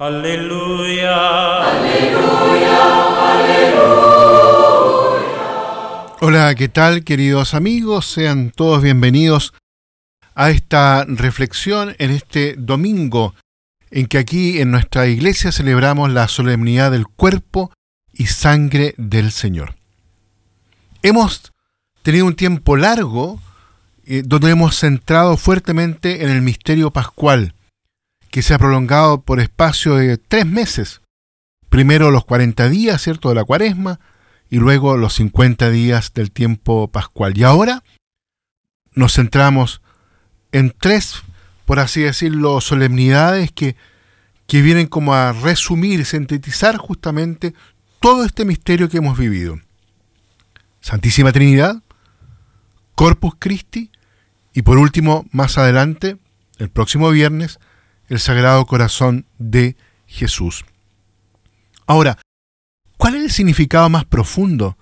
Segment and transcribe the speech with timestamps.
[0.00, 1.12] Aleluya.
[1.68, 2.78] Aleluya.
[3.34, 4.56] Aleluya.
[6.22, 8.06] Hola, ¿qué tal queridos amigos?
[8.06, 9.52] Sean todos bienvenidos
[10.34, 13.34] a esta reflexión en este domingo
[13.90, 17.70] en que aquí en nuestra iglesia celebramos la solemnidad del cuerpo
[18.10, 19.74] y sangre del Señor.
[21.02, 21.52] Hemos
[22.02, 23.38] tenido un tiempo largo
[24.06, 27.52] eh, donde hemos centrado fuertemente en el misterio pascual,
[28.30, 31.00] que se ha prolongado por espacio de tres meses.
[31.68, 34.00] Primero los 40 días, ¿cierto?, de la cuaresma,
[34.48, 37.36] y luego los 50 días del tiempo pascual.
[37.38, 37.82] Y ahora
[38.94, 39.80] nos centramos
[40.52, 41.22] en tres,
[41.64, 43.76] por así decirlo, solemnidades que,
[44.46, 47.54] que vienen como a resumir sintetizar justamente
[48.00, 49.60] todo este misterio que hemos vivido.
[50.80, 51.82] Santísima Trinidad,
[52.94, 53.90] Corpus Christi
[54.52, 56.16] y por último, más adelante,
[56.58, 57.60] el próximo viernes,
[58.10, 60.66] el Sagrado Corazón de Jesús.
[61.86, 62.18] Ahora,
[62.98, 64.76] ¿cuál es el significado más profundo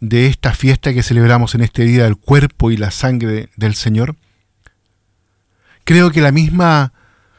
[0.00, 4.16] de esta fiesta que celebramos en este día del cuerpo y la sangre del Señor?
[5.84, 6.92] Creo que la misma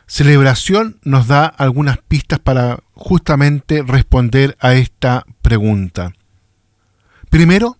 [0.07, 6.13] celebración nos da algunas pistas para justamente responder a esta pregunta.
[7.29, 7.77] Primero,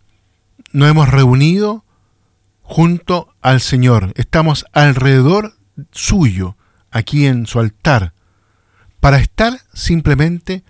[0.73, 1.85] nos hemos reunido
[2.63, 5.53] junto al Señor, estamos alrededor
[5.91, 6.57] suyo,
[6.95, 8.13] aquí en su altar,
[9.01, 10.63] para estar simplemente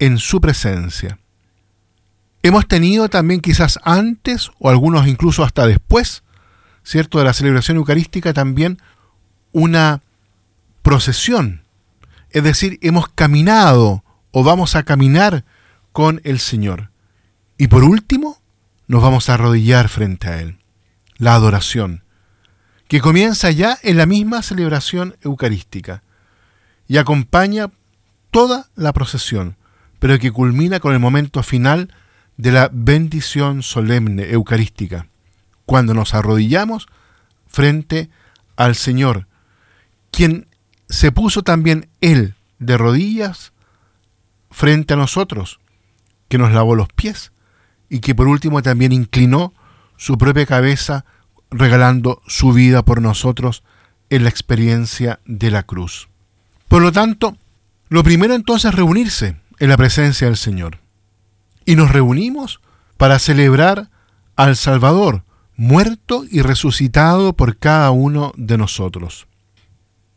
[0.00, 1.20] en su presencia.
[2.42, 6.24] Hemos tenido también quizás antes, o algunos incluso hasta después,
[6.82, 8.78] ¿cierto?, de la celebración eucarística también
[9.52, 10.02] una
[10.82, 11.62] procesión.
[12.30, 15.44] Es decir, hemos caminado o vamos a caminar
[15.92, 16.90] con el Señor.
[17.58, 18.42] Y por último,
[18.88, 20.58] nos vamos a arrodillar frente a Él.
[21.16, 22.02] La adoración
[22.90, 26.02] que comienza ya en la misma celebración eucarística
[26.88, 27.70] y acompaña
[28.32, 29.56] toda la procesión,
[30.00, 31.94] pero que culmina con el momento final
[32.36, 35.06] de la bendición solemne eucarística,
[35.66, 36.88] cuando nos arrodillamos
[37.46, 38.10] frente
[38.56, 39.28] al Señor,
[40.10, 40.48] quien
[40.88, 43.52] se puso también Él de rodillas
[44.50, 45.60] frente a nosotros,
[46.28, 47.30] que nos lavó los pies
[47.88, 49.54] y que por último también inclinó
[49.96, 51.04] su propia cabeza
[51.50, 53.62] regalando su vida por nosotros
[54.08, 56.08] en la experiencia de la cruz.
[56.68, 57.36] Por lo tanto,
[57.88, 60.78] lo primero entonces es reunirse en la presencia del Señor.
[61.64, 62.60] Y nos reunimos
[62.96, 63.90] para celebrar
[64.36, 65.24] al Salvador,
[65.56, 69.26] muerto y resucitado por cada uno de nosotros.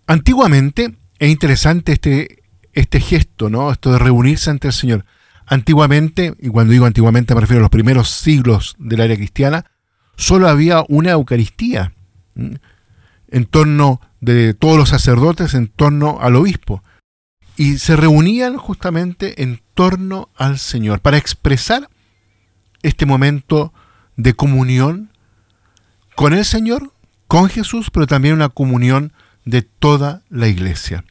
[0.07, 3.71] Antiguamente, es interesante este, este gesto, ¿no?
[3.71, 5.05] Esto de reunirse ante el Señor.
[5.45, 9.65] Antiguamente, y cuando digo antiguamente me refiero a los primeros siglos de la era cristiana,
[10.15, 11.93] solo había una Eucaristía
[12.35, 16.83] en torno de todos los sacerdotes, en torno al obispo.
[17.57, 21.89] Y se reunían justamente en torno al Señor para expresar
[22.81, 23.73] este momento
[24.15, 25.11] de comunión
[26.15, 26.93] con el Señor,
[27.27, 29.13] con Jesús, pero también una comunión
[29.45, 31.05] de toda la iglesia.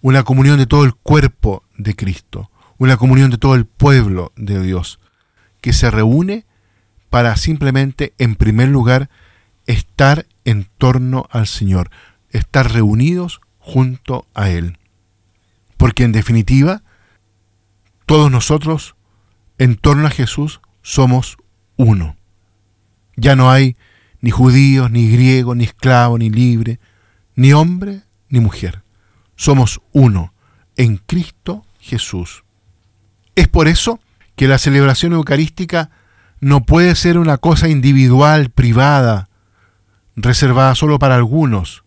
[0.00, 4.60] Una comunión de todo el cuerpo de Cristo, una comunión de todo el pueblo de
[4.60, 5.00] Dios,
[5.60, 6.46] que se reúne
[7.10, 9.10] para simplemente, en primer lugar,
[9.66, 11.90] estar en torno al Señor,
[12.30, 14.78] estar reunidos junto a Él.
[15.76, 16.82] Porque en definitiva,
[18.06, 18.96] todos nosotros,
[19.58, 21.38] en torno a Jesús, somos
[21.76, 22.16] uno.
[23.16, 23.76] Ya no hay
[24.20, 26.80] ni judíos, ni griegos, ni esclavo, ni libre,
[27.36, 28.82] ni hombre, ni mujer.
[29.36, 30.32] Somos uno
[30.76, 32.44] en Cristo Jesús.
[33.34, 34.00] Es por eso
[34.36, 35.90] que la celebración eucarística
[36.44, 39.30] no puede ser una cosa individual, privada,
[40.14, 41.84] reservada solo para algunos.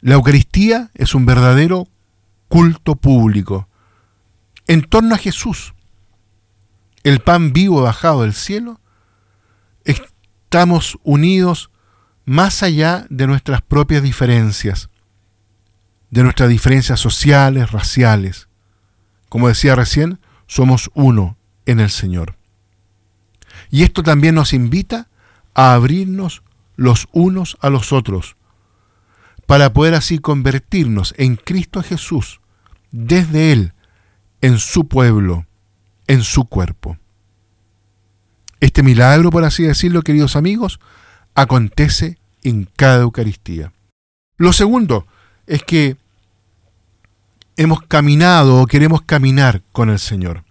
[0.00, 1.88] La Eucaristía es un verdadero
[2.46, 3.68] culto público.
[4.68, 5.74] En torno a Jesús,
[7.02, 8.80] el pan vivo bajado del cielo,
[9.84, 11.72] estamos unidos
[12.24, 14.88] más allá de nuestras propias diferencias,
[16.10, 18.46] de nuestras diferencias sociales, raciales.
[19.28, 22.36] Como decía recién, somos uno en el Señor.
[23.70, 25.08] Y esto también nos invita
[25.54, 26.42] a abrirnos
[26.76, 28.36] los unos a los otros,
[29.46, 32.40] para poder así convertirnos en Cristo Jesús,
[32.90, 33.72] desde Él,
[34.40, 35.46] en su pueblo,
[36.06, 36.98] en su cuerpo.
[38.60, 40.80] Este milagro, por así decirlo, queridos amigos,
[41.34, 43.72] acontece en cada Eucaristía.
[44.36, 45.06] Lo segundo
[45.46, 45.96] es que
[47.56, 50.44] hemos caminado o queremos caminar con el Señor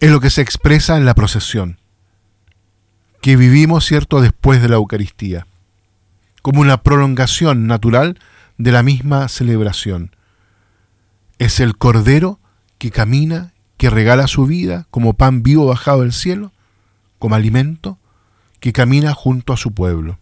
[0.00, 1.78] es lo que se expresa en la procesión,
[3.20, 5.46] que vivimos, ¿cierto?, después de la Eucaristía,
[6.40, 8.18] como una prolongación natural
[8.56, 10.16] de la misma celebración.
[11.38, 12.40] Es el Cordero
[12.78, 16.50] que camina, que regala su vida como pan vivo bajado del cielo,
[17.18, 17.98] como alimento,
[18.58, 20.18] que camina junto a su pueblo.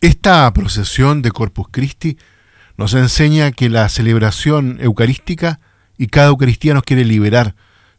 [0.00, 2.18] Esta procesión de Corpus Christi
[2.76, 5.60] nos enseña que la celebración eucarística
[5.96, 7.54] y cada Eucaristía nos quiere liberar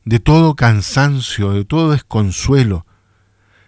[0.07, 2.85] de todo cansancio, de todo desconsuelo,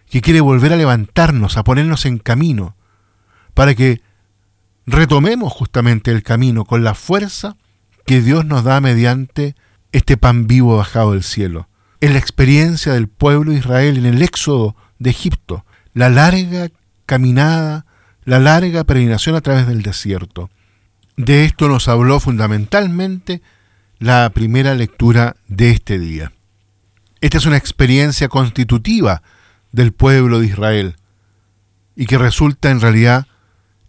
[0.10, 2.78] que quiere volver a levantarnos, a ponernos en camino,
[3.54, 4.02] para que
[4.86, 7.58] retomemos justamente el camino con la fuerza
[8.06, 9.58] que Dios nos da mediante
[9.92, 11.68] este pan vivo bajado del cielo.
[12.00, 16.70] En la experiencia del pueblo de Israel en el éxodo de Egipto, la larga
[17.06, 17.86] caminada,
[18.24, 20.50] la larga peregrinación a través del desierto.
[21.18, 23.42] De esto nos habló fundamentalmente
[24.00, 26.32] la primera lectura de este día.
[27.20, 29.22] Esta es una experiencia constitutiva
[29.74, 30.96] del pueblo de Israel
[31.98, 33.28] y que resulta en realidad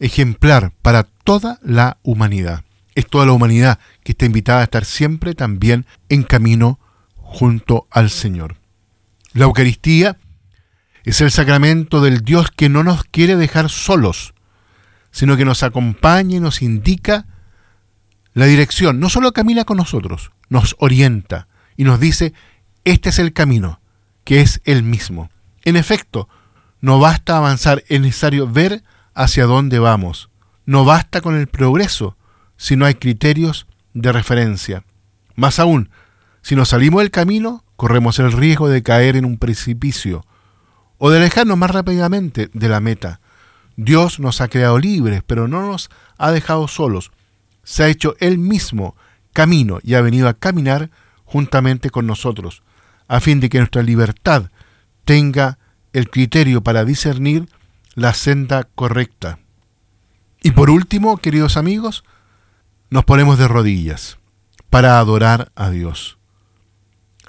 [0.00, 2.64] ejemplar para toda la humanidad.
[2.96, 6.80] Es toda la humanidad que está invitada a estar siempre también en camino
[7.14, 8.56] junto al Señor.
[9.32, 10.18] La Eucaristía
[11.04, 14.34] es el sacramento del Dios que no nos quiere dejar solos,
[15.12, 17.26] sino que nos acompaña y nos indica
[18.34, 19.00] la dirección.
[19.00, 22.32] No solo camina con nosotros, nos orienta y nos dice,
[22.84, 23.80] este es el camino,
[24.24, 25.30] que es el mismo.
[25.64, 26.28] En efecto,
[26.80, 28.82] no basta avanzar, es necesario ver
[29.14, 30.30] hacia dónde vamos.
[30.64, 32.16] No basta con el progreso
[32.56, 34.84] si no hay criterios de referencia.
[35.34, 35.90] Más aún,
[36.42, 40.24] si nos salimos del camino, corremos el riesgo de caer en un precipicio
[40.98, 43.20] o de alejarnos más rápidamente de la meta.
[43.76, 47.10] Dios nos ha creado libres, pero no nos ha dejado solos.
[47.62, 48.96] Se ha hecho Él mismo
[49.32, 50.90] camino y ha venido a caminar
[51.24, 52.62] juntamente con nosotros,
[53.06, 54.50] a fin de que nuestra libertad
[55.04, 55.58] tenga
[55.92, 57.48] el criterio para discernir
[57.94, 59.38] la senda correcta.
[60.42, 62.04] Y por último, queridos amigos,
[62.88, 64.18] nos ponemos de rodillas
[64.70, 66.18] para adorar a Dios.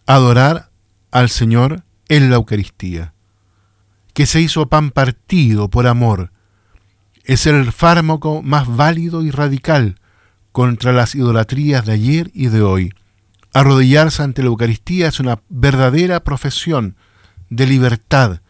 [0.05, 0.71] Adorar
[1.11, 3.13] al Señor en la Eucaristía,
[4.13, 6.31] que se hizo pan partido por amor.
[7.23, 10.00] Es el fármaco más válido y radical
[10.51, 12.93] contra las idolatrías de ayer y de hoy.
[13.53, 16.95] Arrodillarse ante la Eucaristía es una verdadera profesión
[17.49, 18.41] de libertad.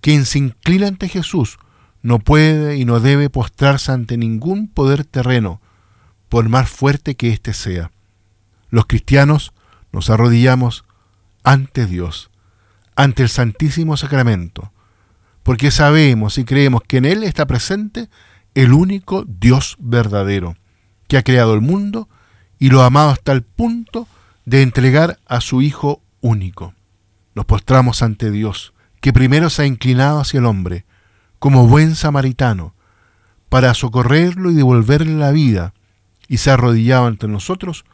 [0.00, 1.58] Quien se inclina ante Jesús
[2.02, 5.60] no puede y no debe postrarse ante ningún poder terreno,
[6.28, 7.90] por más fuerte que éste sea.
[8.70, 9.52] Los cristianos
[9.92, 10.84] nos arrodillamos
[11.42, 12.30] ante Dios,
[12.94, 14.72] ante el Santísimo Sacramento,
[15.42, 18.08] porque sabemos y creemos que en Él está presente
[18.54, 20.56] el único Dios verdadero,
[21.08, 22.08] que ha creado el mundo
[22.58, 24.08] y lo ha amado hasta el punto
[24.44, 26.74] de entregar a su Hijo único.
[27.34, 30.86] Nos postramos ante Dios, que primero se ha inclinado hacia el hombre,
[31.38, 32.74] como buen samaritano,
[33.48, 35.74] para socorrerlo y devolverle la vida,
[36.28, 37.84] y se ha arrodillado ante nosotros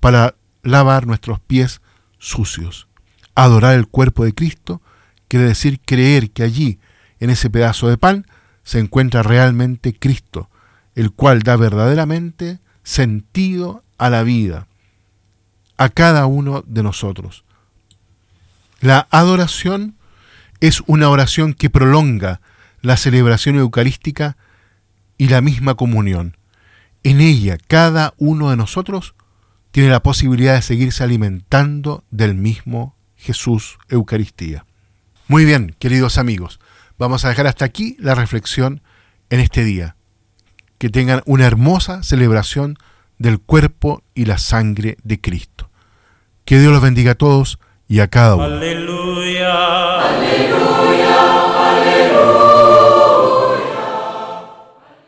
[0.00, 1.80] para lavar nuestros pies
[2.18, 2.88] sucios.
[3.34, 4.82] Adorar el cuerpo de Cristo
[5.28, 6.80] quiere decir creer que allí,
[7.20, 8.26] en ese pedazo de pan,
[8.62, 10.50] se encuentra realmente Cristo,
[10.98, 14.66] el cual da verdaderamente sentido a la vida,
[15.76, 17.44] a cada uno de nosotros.
[18.80, 19.94] La adoración
[20.58, 22.40] es una oración que prolonga
[22.82, 24.36] la celebración eucarística
[25.18, 26.36] y la misma comunión.
[27.04, 29.14] En ella cada uno de nosotros
[29.70, 34.66] tiene la posibilidad de seguirse alimentando del mismo Jesús Eucaristía.
[35.28, 36.58] Muy bien, queridos amigos,
[36.98, 38.82] vamos a dejar hasta aquí la reflexión
[39.30, 39.94] en este día.
[40.78, 42.76] Que tengan una hermosa celebración
[43.18, 45.70] del cuerpo y la sangre de Cristo.
[46.44, 47.58] Que Dios los bendiga a todos
[47.88, 48.44] y a cada uno.
[48.44, 50.00] Aleluya.
[50.00, 51.70] Aleluya.
[51.70, 52.37] Aleluya.